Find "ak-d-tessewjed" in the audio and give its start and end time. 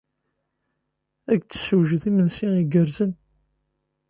1.37-2.03